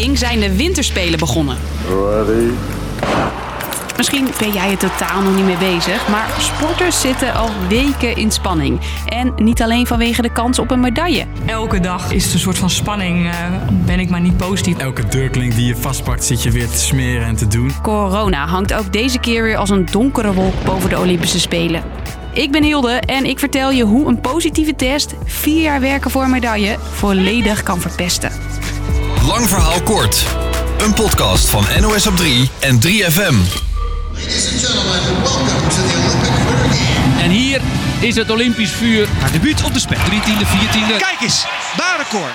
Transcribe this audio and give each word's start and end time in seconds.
Peking 0.00 0.18
zijn 0.18 0.40
de 0.40 0.56
winterspelen 0.56 1.18
begonnen. 1.18 1.56
Ready. 1.88 2.50
Misschien 3.96 4.28
ben 4.38 4.52
jij 4.52 4.70
er 4.70 4.76
totaal 4.76 5.22
nog 5.22 5.34
niet 5.34 5.44
mee 5.44 5.56
bezig, 5.56 6.08
maar 6.08 6.28
sporters 6.38 7.00
zitten 7.00 7.34
al 7.34 7.48
weken 7.68 8.16
in 8.16 8.30
spanning. 8.30 8.80
En 9.06 9.32
niet 9.36 9.62
alleen 9.62 9.86
vanwege 9.86 10.22
de 10.22 10.32
kans 10.32 10.58
op 10.58 10.70
een 10.70 10.80
medaille. 10.80 11.24
Elke 11.46 11.80
dag 11.80 12.12
is 12.12 12.24
het 12.24 12.32
een 12.32 12.38
soort 12.38 12.58
van 12.58 12.70
spanning. 12.70 13.26
eh, 13.26 13.34
ben 13.70 14.00
ik 14.00 14.10
maar 14.10 14.20
niet 14.20 14.36
positief. 14.36 14.78
Elke 14.78 15.08
deurklink 15.08 15.54
die 15.54 15.66
je 15.66 15.76
vastpakt 15.76 16.24
zit 16.24 16.42
je 16.42 16.50
weer 16.50 16.68
te 16.68 16.78
smeren 16.78 17.26
en 17.26 17.36
te 17.36 17.46
doen. 17.46 17.72
Corona 17.82 18.46
hangt 18.46 18.72
ook 18.72 18.92
deze 18.92 19.18
keer 19.18 19.42
weer 19.42 19.56
als 19.56 19.70
een 19.70 19.86
donkere 19.90 20.32
wolk 20.32 20.54
boven 20.64 20.90
de 20.90 20.98
Olympische 20.98 21.40
Spelen. 21.40 21.82
Ik 22.32 22.50
ben 22.50 22.62
Hilde 22.62 22.92
en 22.92 23.24
ik 23.24 23.38
vertel 23.38 23.70
je 23.70 23.84
hoe 23.84 24.08
een 24.08 24.20
positieve 24.20 24.76
test 24.76 25.14
vier 25.24 25.62
jaar 25.62 25.80
werken 25.80 26.10
voor 26.10 26.22
een 26.22 26.30
medaille 26.30 26.76
volledig 26.92 27.62
kan 27.62 27.80
verpesten. 27.80 28.49
Lang 29.30 29.48
verhaal 29.48 29.82
kort. 29.82 30.26
Een 30.78 30.94
podcast 30.94 31.50
van 31.50 31.64
NOS 31.80 32.06
op 32.06 32.16
3 32.16 32.50
en 32.60 32.76
3FM. 32.76 33.34
Ladies 34.12 34.50
and 34.50 34.64
gentlemen, 34.64 35.22
welcome 35.22 35.68
to 35.68 35.76
the 35.76 35.96
Olympic 35.98 36.30
Winter 36.48 36.76
Games. 36.76 37.22
En 37.22 37.30
hier 37.30 37.60
is 38.00 38.16
het 38.16 38.30
Olympisch 38.30 38.70
vuur. 38.70 39.08
Haar 39.20 39.32
debuut 39.32 39.64
op 39.64 39.72
de 39.72 39.78
spel. 39.78 39.98
13e, 39.98 40.46
14e. 40.46 40.96
Kijk 40.98 41.20
eens, 41.20 41.46
baanrecord. 41.76 42.32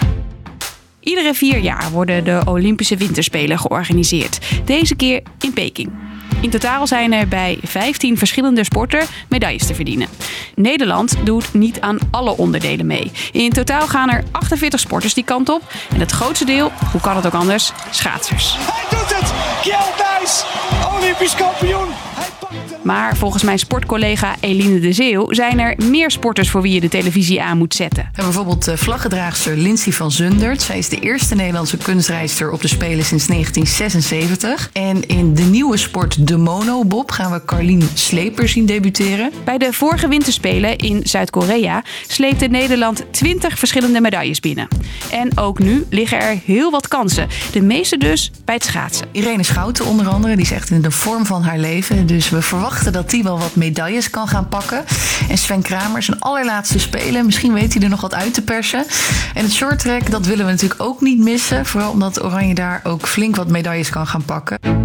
Iedere 1.00 1.34
vier 1.34 1.58
jaar 1.58 1.92
worden 1.92 2.24
de 2.24 2.42
Olympische 2.46 2.98
Winterspelen 2.98 3.60
georganiseerd. 3.60 4.40
Deze 4.66 4.96
keer 4.96 5.22
in 5.40 5.54
Peking. 5.54 6.05
In 6.46 6.52
totaal 6.52 6.88
zijn 6.88 7.14
er 7.14 7.28
bij 7.28 7.60
15 7.64 8.18
verschillende 8.18 8.64
sporten 8.64 9.06
medailles 9.30 9.68
te 9.68 9.76
verdienen. 9.76 10.08
Nederland 10.56 11.16
doet 11.24 11.54
niet 11.54 11.82
aan 11.82 11.98
alle 12.12 12.38
onderdelen 12.38 12.86
mee. 12.86 13.12
In 13.32 13.52
totaal 13.52 13.88
gaan 13.88 14.10
er 14.10 14.24
48 14.32 14.80
sporters 14.80 15.14
die 15.14 15.24
kant 15.24 15.50
op. 15.50 15.62
En 15.94 16.00
het 16.00 16.12
grootste 16.12 16.46
deel, 16.46 16.72
hoe 16.92 17.02
kan 17.02 17.16
het 17.16 17.26
ook 17.26 17.34
anders, 17.34 17.72
schaatsers. 17.92 18.58
Kjell 19.62 19.78
Nuis, 19.98 20.46
Olympisch 20.98 21.36
kampioen. 21.36 21.88
Hij 22.16 22.30
pakt 22.40 22.70
de... 22.70 22.75
Maar 22.86 23.18
volgens 23.18 23.44
mijn 23.44 23.60
sportcollega 23.60 24.36
Eline 24.40 24.80
de 24.80 24.94
Zeeuw 24.94 25.34
zijn 25.34 25.60
er 25.60 25.76
meer 25.78 26.12
sporters 26.12 26.50
voor 26.50 26.62
wie 26.62 26.74
je 26.74 26.80
de 26.80 26.88
televisie 26.88 27.42
aan 27.42 27.58
moet 27.58 27.74
zetten. 27.74 28.04
En 28.04 28.24
bijvoorbeeld 28.24 28.66
de 28.66 28.78
vlaggedraagster 28.78 29.58
Lindsay 29.58 29.94
van 29.94 30.12
Zundert. 30.12 30.62
Zij 30.62 30.78
is 30.78 30.90
de 30.90 31.00
eerste 31.00 31.36
Nederlandse 31.36 31.78
kunstrijster 31.78 32.52
op 32.52 32.62
de 32.62 32.68
Spelen 32.68 33.06
sinds 33.06 33.28
1976. 33.28 34.70
En 34.74 35.08
in 35.08 35.34
de 35.34 35.42
nieuwe 35.42 35.78
sport 35.78 36.28
de 36.28 36.38
monobob 36.38 37.12
gaan 37.12 37.32
we 37.32 37.46
Carlien 37.46 37.90
Sleper 37.94 38.48
zien 38.48 38.66
debuteren. 38.66 39.32
Bij 39.44 39.58
de 39.58 39.74
vorige 39.74 40.08
winterspelen 40.08 40.78
in 40.78 41.02
Zuid-Korea 41.04 41.84
sleepte 42.08 42.46
Nederland 42.48 43.06
20 43.12 43.60
verschillende 43.60 44.02
medailles 44.02 44.40
binnen. 44.40 44.68
En 45.12 45.38
ook 45.38 45.60
nu 45.60 45.86
liggen 45.90 46.20
er 46.20 46.40
heel 46.46 46.72
wat 46.72 46.88
kansen. 46.88 47.28
De 47.52 47.62
meeste 47.62 47.98
dus 47.98 48.32
bij 48.46 48.56
het 48.56 48.64
schaatsen. 48.64 49.08
Irene 49.12 49.44
Schouten 49.44 49.86
onder 49.86 50.08
andere, 50.08 50.36
die 50.36 50.46
is 50.46 50.52
echt 50.52 50.70
in 50.70 50.82
de 50.82 50.92
vorm 50.92 51.26
van 51.26 51.44
haar 51.44 51.60
leven. 51.60 52.06
Dus 52.06 52.30
we 52.30 52.42
verwachten 52.42 52.74
dat 52.84 53.10
die 53.10 53.24
wel 53.24 53.40
wat 53.40 53.56
medailles 53.56 54.10
kan 54.10 54.28
gaan 54.28 54.50
pakken. 54.50 54.86
En 55.30 55.38
Sven 55.38 55.62
Kramer, 55.62 56.04
zijn 56.04 56.20
allerlaatste 56.20 56.80
spelen. 56.80 57.26
Misschien 57.26 57.54
weet 57.54 57.74
hij 57.74 57.84
er 57.84 57.90
nog 57.90 58.02
wat 58.02 58.14
uit 58.14 58.34
te 58.34 58.42
persen. 58.42 58.86
En 59.34 59.44
het 59.44 59.54
shorttrack, 59.54 60.12
dat 60.12 60.26
willen 60.26 60.46
we 60.46 60.52
natuurlijk 60.52 60.82
ook 60.82 61.02
niet 61.02 61.20
missen. 61.20 61.66
Vooral 61.66 61.92
omdat 61.92 62.24
Oranje 62.24 62.56
daar 62.56 62.82
ook 62.84 63.08
flink 63.08 63.36
wat 63.36 63.48
medailles 63.48 63.90
kan 63.90 64.08
gaan 64.08 64.26
pakken. 64.26 64.85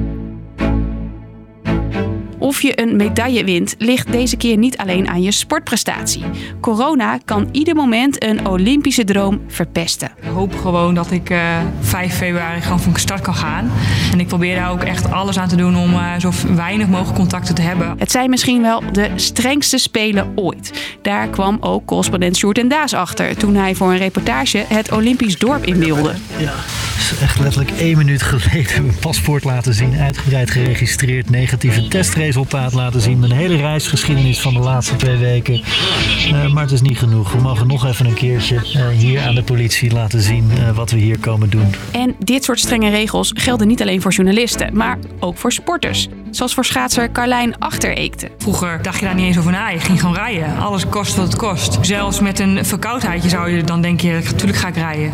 Of 2.50 2.62
je 2.62 2.80
een 2.80 2.96
medaille 2.96 3.44
wint, 3.44 3.74
ligt 3.78 4.12
deze 4.12 4.36
keer 4.36 4.56
niet 4.56 4.76
alleen 4.76 5.08
aan 5.08 5.22
je 5.22 5.30
sportprestatie. 5.30 6.24
Corona 6.60 7.18
kan 7.24 7.48
ieder 7.52 7.74
moment 7.74 8.24
een 8.24 8.46
Olympische 8.46 9.04
droom 9.04 9.40
verpesten. 9.48 10.10
Ik 10.22 10.28
hoop 10.28 10.54
gewoon 10.60 10.94
dat 10.94 11.10
ik 11.10 11.30
eh, 11.30 11.58
5 11.80 12.14
februari 12.14 12.60
gewoon 12.60 12.80
van 12.80 12.96
start 12.96 13.20
kan 13.20 13.34
gaan. 13.34 13.70
En 14.12 14.20
ik 14.20 14.26
probeer 14.26 14.56
daar 14.56 14.70
ook 14.70 14.82
echt 14.82 15.10
alles 15.10 15.38
aan 15.38 15.48
te 15.48 15.56
doen 15.56 15.76
om 15.76 15.92
eh, 15.92 16.12
zo 16.18 16.30
weinig 16.54 16.88
mogelijk 16.88 17.16
contacten 17.16 17.54
te 17.54 17.62
hebben. 17.62 17.94
Het 17.98 18.10
zijn 18.10 18.30
misschien 18.30 18.62
wel 18.62 18.82
de 18.92 19.10
strengste 19.14 19.78
spelen 19.78 20.32
ooit. 20.34 20.96
Daar 21.02 21.28
kwam 21.28 21.56
ook 21.60 21.86
correspondent 21.86 22.36
Sjoerd 22.36 22.58
en 22.58 22.69
Daas 22.69 22.94
achter 22.94 23.36
toen 23.36 23.54
hij 23.54 23.75
voor 23.75 23.91
een 23.91 23.98
reportage 23.98 24.64
het 24.69 24.92
Olympisch 24.92 25.38
dorp 25.38 25.64
in 25.64 25.78
wilde. 25.78 26.14
Ja, 26.36 26.54
is 27.12 27.19
echt 27.20 27.38
letterlijk 27.38 27.70
één 27.70 27.96
minuut 27.96 28.22
geleden 28.22 28.84
mijn 28.86 28.98
paspoort 28.98 29.44
laten 29.44 29.75
zien. 29.75 29.98
Uitgebreid 29.98 30.50
geregistreerd, 30.50 31.30
negatieve 31.30 31.88
testresultaat 32.48 32.72
laten 32.82 33.00
zien. 33.00 33.18
Mijn 33.18 33.32
hele 33.32 33.56
reisgeschiedenis 33.56 34.40
van 34.40 34.54
de 34.54 34.60
laatste 34.60 34.96
twee 34.96 35.16
weken. 35.16 35.62
Eh, 36.32 36.52
maar 36.52 36.62
het 36.62 36.72
is 36.72 36.80
niet 36.80 36.98
genoeg. 36.98 37.32
We 37.32 37.40
mogen 37.40 37.66
nog 37.66 37.86
even 37.86 38.06
een 38.06 38.14
keertje 38.14 38.56
eh, 38.56 38.88
hier 38.88 39.22
aan 39.22 39.34
de 39.34 39.42
politie 39.42 39.92
laten 39.92 40.20
zien 40.20 40.50
eh, 40.50 40.76
wat 40.76 40.90
we 40.90 40.98
hier 40.98 41.18
komen 41.18 41.50
doen. 41.50 41.74
En 41.92 42.14
dit 42.18 42.44
soort 42.44 42.60
strenge 42.60 42.90
regels 42.90 43.32
gelden 43.34 43.68
niet 43.68 43.80
alleen 43.80 44.00
voor 44.00 44.12
journalisten, 44.12 44.76
maar 44.76 44.98
ook 45.20 45.36
voor 45.36 45.52
sporters. 45.52 46.08
Zoals 46.30 46.54
voor 46.54 46.64
schaatser 46.64 47.12
Carlijn 47.12 47.58
Achtereekte. 47.58 48.30
Vroeger 48.38 48.82
dacht 48.82 48.98
je 48.98 49.04
daar 49.04 49.14
niet 49.14 49.26
eens 49.26 49.38
over 49.38 49.52
na. 49.52 49.68
Je 49.68 49.80
ging 49.80 50.00
gewoon 50.00 50.14
rijden. 50.14 50.58
Alles 50.58 50.88
kost 50.88 51.16
wat 51.16 51.26
het 51.26 51.36
kost. 51.36 51.78
Zelfs 51.80 52.20
met 52.20 52.38
een 52.38 52.64
verkoudheidje 52.64 53.28
zou 53.28 53.50
je 53.50 53.64
dan 53.64 53.82
denken, 53.82 54.12
natuurlijk 54.12 54.58
ga 54.58 54.69
ik 54.69 54.74
rijden. 54.74 55.12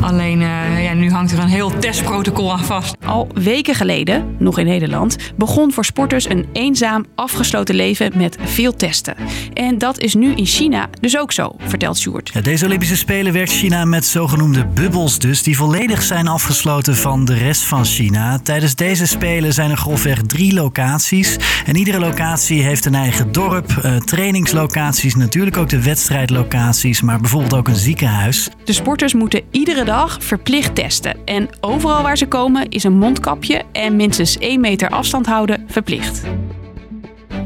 Alleen 0.00 0.42
eh, 0.42 0.84
ja, 0.84 0.92
nu 0.92 1.10
hangt 1.10 1.32
er 1.32 1.38
een 1.38 1.48
heel 1.48 1.78
testprotocol 1.78 2.52
aan 2.52 2.64
vast. 2.64 2.96
Al 3.04 3.28
weken 3.34 3.74
geleden, 3.74 4.36
nog 4.38 4.58
in 4.58 4.66
Nederland, 4.66 5.16
begon 5.36 5.72
voor 5.72 5.84
sporters 5.84 6.28
een 6.28 6.46
eenzaam, 6.52 7.04
afgesloten 7.14 7.74
leven 7.74 8.12
met 8.14 8.36
veel 8.44 8.76
testen. 8.76 9.14
En 9.54 9.78
dat 9.78 9.98
is 9.98 10.14
nu 10.14 10.34
in 10.34 10.46
China 10.46 10.88
dus 11.00 11.18
ook 11.18 11.32
zo, 11.32 11.54
vertelt 11.58 11.98
Sjoerd. 11.98 12.30
Ja, 12.34 12.40
deze 12.40 12.64
Olympische 12.64 12.96
Spelen 12.96 13.32
werkt 13.32 13.52
China 13.52 13.84
met 13.84 14.06
zogenoemde 14.06 14.66
bubbels 14.66 15.18
dus, 15.18 15.42
die 15.42 15.56
volledig 15.56 16.02
zijn 16.02 16.28
afgesloten 16.28 16.96
van 16.96 17.24
de 17.24 17.34
rest 17.34 17.62
van 17.62 17.84
China. 17.84 18.38
Tijdens 18.38 18.74
deze 18.74 19.06
Spelen 19.06 19.52
zijn 19.52 19.70
er 19.70 19.76
grofweg 19.76 20.22
drie 20.22 20.52
locaties. 20.60 21.36
En 21.66 21.76
iedere 21.76 21.98
locatie 21.98 22.62
heeft 22.62 22.84
een 22.84 22.94
eigen 22.94 23.32
dorp, 23.32 23.70
eh, 23.70 23.96
trainingslocaties, 23.96 25.14
natuurlijk 25.14 25.56
ook 25.56 25.68
de 25.68 25.82
wedstrijdlocaties, 25.82 27.00
maar 27.00 27.20
bijvoorbeeld 27.20 27.54
ook 27.54 27.68
een 27.68 27.76
ziekenhuis. 27.76 28.48
De 28.64 28.72
sporters 28.72 29.14
moeten 29.14 29.42
iedere 29.50 29.84
dag 29.84 30.16
verplicht 30.20 30.74
testen. 30.74 31.16
En 31.24 31.48
overal 31.60 32.02
waar 32.02 32.18
ze 32.18 32.26
komen 32.26 32.68
is 32.68 32.84
een 32.84 32.98
mondkapje 32.98 33.62
en 33.72 33.96
minstens 33.96 34.36
1 34.38 34.60
meter 34.60 34.88
afstand 34.88 35.26
houden 35.26 35.64
verplicht. 35.68 36.22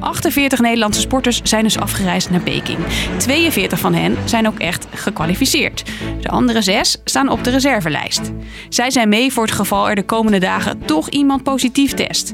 48 0.03 0.61
Nederlandse 0.61 1.01
sporters 1.01 1.41
zijn 1.43 1.63
dus 1.63 1.79
afgereisd 1.79 2.31
naar 2.31 2.41
Peking. 2.41 2.79
42 3.17 3.79
van 3.79 3.95
hen 3.95 4.17
zijn 4.25 4.47
ook 4.47 4.59
echt 4.59 4.87
gekwalificeerd. 4.95 5.85
De 6.21 6.29
andere 6.29 6.63
zes 6.63 7.01
staan 7.05 7.29
op 7.29 7.45
de 7.45 7.51
reservelijst. 7.51 8.33
Zij 8.69 8.91
zijn 8.91 9.09
mee 9.09 9.33
voor 9.33 9.45
het 9.45 9.53
geval 9.53 9.89
er 9.89 9.95
de 9.95 10.05
komende 10.05 10.39
dagen 10.39 10.79
toch 10.85 11.09
iemand 11.09 11.43
positief 11.43 11.95
test. 11.95 12.33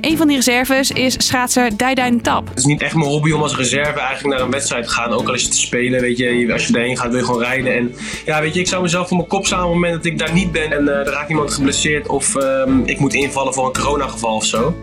Een 0.00 0.16
van 0.16 0.26
die 0.26 0.36
reserves 0.36 0.90
is 0.90 1.14
schaatser 1.18 1.76
Daidain 1.76 2.22
Tap. 2.22 2.48
Het 2.48 2.58
is 2.58 2.64
niet 2.64 2.82
echt 2.82 2.94
mijn 2.94 3.08
hobby 3.08 3.30
om 3.30 3.42
als 3.42 3.56
reserve 3.56 4.00
eigenlijk 4.00 4.36
naar 4.36 4.46
een 4.46 4.52
wedstrijd 4.52 4.84
te 4.84 4.90
gaan. 4.90 5.10
Ook 5.10 5.28
al 5.28 5.34
is 5.34 5.42
het 5.42 5.52
te 5.52 5.58
spelen, 5.58 6.00
weet 6.00 6.18
je, 6.18 6.48
als 6.52 6.66
je 6.66 6.74
erheen 6.74 6.96
gaat 6.96 7.10
wil 7.10 7.18
je 7.18 7.24
gewoon 7.24 7.40
rijden. 7.42 7.74
En 7.74 7.94
ja, 8.24 8.40
weet 8.40 8.54
je, 8.54 8.60
ik 8.60 8.66
zou 8.66 8.82
mezelf 8.82 9.08
voor 9.08 9.16
mijn 9.16 9.28
kop 9.28 9.46
slaan 9.46 9.64
op 9.64 9.66
het 9.66 9.74
moment 9.74 9.94
dat 9.94 10.04
ik 10.12 10.18
daar 10.18 10.32
niet 10.32 10.52
ben 10.52 10.72
en 10.72 10.88
eh, 10.88 11.06
er 11.06 11.12
raakt 11.12 11.30
iemand 11.30 11.52
geblesseerd 11.52 12.08
of 12.08 12.36
ehm, 12.36 12.80
ik 12.84 12.98
moet 12.98 13.14
invallen 13.14 13.54
voor 13.54 13.66
een 13.66 13.72
coronageval 13.72 14.34
of 14.34 14.44
zo. 14.44 14.74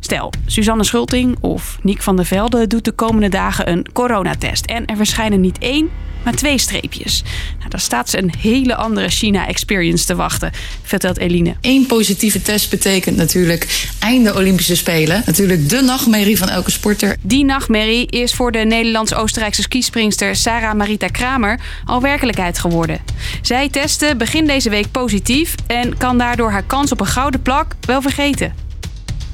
Stel, 0.00 0.32
Suzanne 0.46 0.84
Schulting 0.84 1.36
of 1.40 1.78
Niek 1.82 2.02
van 2.02 2.16
der 2.16 2.24
Velde 2.24 2.66
doet 2.66 2.84
de 2.84 2.92
komende 2.92 3.28
dagen 3.28 3.70
een 3.70 3.86
coronatest. 3.92 4.64
En 4.64 4.86
er 4.86 4.96
verschijnen 4.96 5.40
niet 5.40 5.58
één, 5.58 5.90
maar 6.28 6.36
twee 6.36 6.58
streepjes. 6.58 7.22
Nou, 7.58 7.70
dan 7.70 7.80
staat 7.80 8.10
ze 8.10 8.18
een 8.18 8.32
hele 8.38 8.74
andere 8.74 9.08
China-experience 9.08 10.06
te 10.06 10.14
wachten, 10.14 10.52
vertelt 10.82 11.18
Eline. 11.18 11.54
Eén 11.60 11.86
positieve 11.86 12.42
test 12.42 12.70
betekent 12.70 13.16
natuurlijk 13.16 13.88
einde 13.98 14.34
Olympische 14.34 14.76
Spelen. 14.76 15.22
Natuurlijk 15.26 15.68
de 15.68 15.80
nachtmerrie 15.80 16.38
van 16.38 16.48
elke 16.48 16.70
sporter. 16.70 17.16
Die 17.22 17.44
nachtmerrie 17.44 18.06
is 18.06 18.32
voor 18.32 18.52
de 18.52 18.58
Nederlands-Oostenrijkse 18.58 19.62
skispringster 19.62 20.36
Sarah 20.36 20.74
Marita 20.74 21.06
Kramer 21.06 21.60
al 21.84 22.00
werkelijkheid 22.00 22.58
geworden. 22.58 23.00
Zij 23.42 23.68
testte 23.68 24.14
begin 24.18 24.46
deze 24.46 24.70
week 24.70 24.90
positief 24.90 25.54
en 25.66 25.96
kan 25.96 26.18
daardoor 26.18 26.50
haar 26.50 26.66
kans 26.66 26.92
op 26.92 27.00
een 27.00 27.06
gouden 27.06 27.42
plak 27.42 27.74
wel 27.80 28.02
vergeten. 28.02 28.54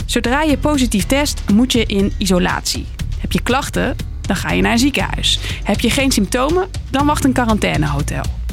Zodra 0.07 0.43
je 0.43 0.59
positief 0.59 1.07
test, 1.07 1.43
moet 1.53 1.73
je 1.73 1.85
in 1.87 2.13
isolatie. 2.19 2.87
Heb 3.19 3.33
je 3.33 3.43
klachten, 3.43 3.97
dan 4.27 4.37
ga 4.37 4.53
je 4.53 4.63
naar 4.63 4.73
een 4.73 4.79
ziekenhuis. 4.79 5.39
Heb 5.63 5.81
je 5.81 5.91
geen 5.91 6.11
symptomen, 6.11 6.69
dan 6.91 7.07
wacht 7.07 7.25
een 7.25 7.33
quarantainehotel. 7.33 8.44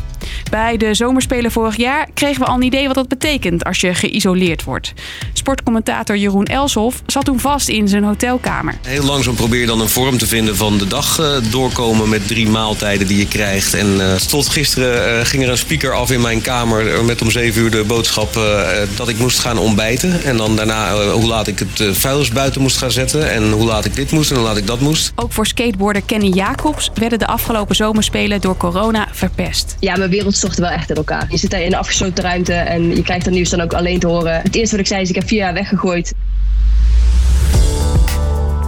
Bij 0.52 0.78
de 0.78 0.94
zomerspelen 0.94 1.52
vorig 1.52 1.78
jaar 1.78 2.08
kregen 2.14 2.42
we 2.42 2.48
al 2.48 2.56
een 2.56 2.62
idee 2.62 2.88
wat 2.88 2.96
dat 2.96 3.08
betekent 3.08 3.64
als 3.64 3.82
je 3.82 3.94
geïsoleerd 3.94 4.64
wordt. 4.64 4.94
Sportcommentator 5.34 6.18
Jeroen 6.18 6.46
Elshoff 6.46 7.02
zat 7.06 7.26
toen 7.26 7.40
vast 7.40 7.68
in 7.68 7.88
zijn 7.88 8.04
hotelkamer. 8.04 8.76
Heel 8.82 9.04
langzaam 9.04 9.36
probeer 9.36 9.60
je 9.60 9.66
dan 9.66 9.82
een 9.82 9.90
vorm 9.90 10.18
te 10.18 10.28
vinden 10.28 10.56
van 10.56 10.78
de 10.78 10.88
dag 10.88 11.20
eh, 11.20 11.52
doorkomen 11.52 12.10
met 12.10 12.28
drie 12.28 12.48
maaltijden 12.48 13.08
die 13.08 13.18
je 13.18 13.28
krijgt. 13.28 13.74
En 13.74 14.02
eh, 14.02 14.16
tot 14.16 14.48
gisteren 14.48 15.20
eh, 15.20 15.26
ging 15.26 15.44
er 15.44 15.50
een 15.50 15.58
speaker 15.58 15.94
af 15.94 16.12
in 16.12 16.22
mijn 16.22 16.42
kamer 16.42 17.06
met 17.06 17.22
om 17.22 17.32
zeven 17.32 17.62
uur 17.62 17.72
de 17.72 17.84
boodschap 17.84 18.38
eh, 18.38 18.62
dat 18.96 19.10
ik 19.10 19.18
moest 19.18 19.40
gaan 19.40 19.58
ontbijten. 19.58 20.24
En 20.24 20.38
dan 20.38 20.56
daarna 20.56 21.12
hoe 21.12 21.28
laat 21.28 21.48
ik 21.48 21.60
het 21.60 21.80
uh, 21.80 21.94
vuilnis 21.94 22.30
buiten 22.30 22.62
moest 22.62 22.78
gaan 22.78 22.92
zetten 22.92 23.32
en 23.32 23.52
hoe 23.52 23.66
laat 23.66 23.86
ik 23.86 23.96
dit 23.96 24.12
moest 24.12 24.30
en 24.32 24.36
hoe 24.36 24.46
laat 24.46 24.58
ik 24.58 24.68
dat 24.68 24.80
moest. 24.80 25.12
Ook 25.16 25.32
voor 25.32 25.46
skateboarder 25.46 26.02
Kenny 26.02 26.28
Jacobs 26.28 26.92
werden 26.94 27.20
de 27.20 27.28
afgelopen 27.28 27.76
zomerspelen 27.76 28.42
door 28.42 28.58
corona 28.58 29.08
verpest. 29.12 29.76
Ja, 29.80 29.96
mijn 29.98 30.10
wereld 30.10 30.36
stort 30.42 30.58
wel 30.58 30.70
echt 30.70 30.90
in 30.90 30.96
elkaar. 30.96 31.26
Je 31.30 31.38
zit 31.38 31.50
daar 31.50 31.62
in 31.62 31.74
een 31.74 31.80
afgesloten 31.80 32.24
ruimte 32.24 32.54
en 32.54 32.96
je 32.96 33.04
krijgt 33.04 33.26
dat 33.26 33.34
nieuws 33.34 33.50
dan 33.50 33.62
ook 33.62 33.74
alleen 33.74 34.00
te 34.00 34.08
horen. 34.08 34.42
Het 34.42 34.56
eerste 34.56 34.76
wat 34.76 34.80
ik 34.86 34.92
zei 34.92 35.02
is, 35.02 35.10
ik 35.10 35.16
heb 35.16 35.28
vier 35.28 35.38
jaar 35.38 35.54
weggegooid. 35.54 36.14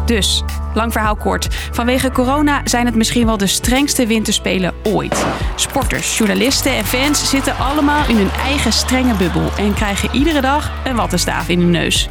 Dus, 0.06 0.44
lang 0.74 0.92
verhaal 0.92 1.16
kort. 1.16 1.48
Vanwege 1.72 2.12
corona 2.12 2.62
zijn 2.64 2.86
het 2.86 2.96
misschien 2.96 3.26
wel 3.26 3.38
de 3.38 3.48
strengste 3.48 4.08
winterspelen 4.08 4.74
ooit. 4.84 5.26
Sporters, 5.56 6.18
journalisten 6.18 6.76
en 6.76 6.86
fans 6.86 7.30
zitten 7.30 7.58
allemaal 7.58 8.10
in 8.10 8.16
hun 8.16 8.32
eigen 8.32 8.74
strenge 8.74 9.14
bubbel 9.14 9.52
en 9.58 9.74
krijgen 9.74 10.10
iedere 10.12 10.42
dag 10.42 10.72
een 10.84 10.96
wattenstaaf 10.96 11.50
in 11.50 11.60
hun 11.60 11.72
neus. 11.72 12.10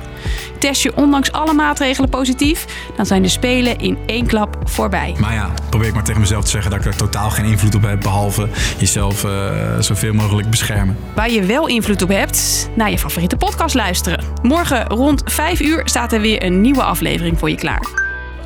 Test 0.59 0.83
je 0.83 0.97
ondanks 0.97 1.33
alle 1.33 1.53
maatregelen 1.53 2.11
positief, 2.11 2.67
dan 2.97 3.07
zijn 3.07 3.23
de 3.23 3.29
spelen 3.29 3.79
in 3.79 3.99
één 4.07 4.27
klap 4.27 4.57
voorbij. 4.65 5.15
Maar 5.19 5.35
ja, 5.35 5.51
probeer 5.71 5.89
ik 5.89 5.95
maar 5.95 6.05
tegen 6.05 6.21
mezelf 6.21 6.45
te 6.45 6.51
zeggen 6.51 6.71
dat 6.71 6.81
ik 6.81 6.87
er 6.87 6.97
totaal 6.97 7.31
geen 7.31 7.45
invloed 7.45 7.75
op 7.75 7.83
heb, 7.83 8.01
behalve 8.01 8.49
jezelf 8.79 9.25
uh, 9.25 9.31
zoveel 9.79 10.13
mogelijk 10.13 10.51
beschermen. 10.51 10.97
Waar 11.15 11.31
je 11.31 11.43
wel 11.45 11.69
invloed 11.69 12.03
op 12.03 12.09
hebt, 12.09 12.69
naar 12.75 12.91
je 12.91 12.99
favoriete 12.99 13.37
podcast 13.37 13.75
luisteren. 13.75 14.25
Morgen 14.43 14.87
rond 14.87 15.23
5 15.25 15.61
uur 15.61 15.83
staat 15.85 16.13
er 16.13 16.21
weer 16.21 16.45
een 16.45 16.61
nieuwe 16.61 16.83
aflevering 16.83 17.39
voor 17.39 17.51
je 17.51 17.57
klaar. 17.57 17.87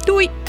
Doei! 0.05 0.46